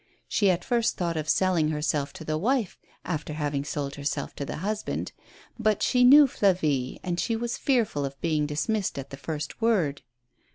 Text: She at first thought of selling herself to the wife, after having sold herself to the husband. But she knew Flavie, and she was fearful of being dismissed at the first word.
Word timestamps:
She 0.27 0.49
at 0.49 0.65
first 0.65 0.97
thought 0.97 1.15
of 1.15 1.29
selling 1.29 1.69
herself 1.69 2.11
to 2.13 2.25
the 2.25 2.35
wife, 2.39 2.79
after 3.05 3.33
having 3.33 3.63
sold 3.63 3.93
herself 3.97 4.33
to 4.37 4.45
the 4.45 4.55
husband. 4.65 5.11
But 5.59 5.83
she 5.83 6.03
knew 6.03 6.25
Flavie, 6.25 6.99
and 7.03 7.19
she 7.19 7.35
was 7.35 7.55
fearful 7.55 8.03
of 8.03 8.19
being 8.19 8.47
dismissed 8.47 8.97
at 8.97 9.11
the 9.11 9.15
first 9.17 9.61
word. 9.61 10.01